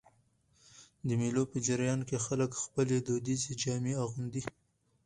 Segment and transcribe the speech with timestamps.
[1.07, 4.43] د مېلو په جریان کښي خلک خپلي دودیزي جامې اغوندي.